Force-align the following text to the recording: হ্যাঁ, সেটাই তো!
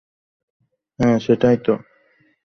হ্যাঁ, 0.99 1.17
সেটাই 1.19 1.57
তো! 1.57 1.73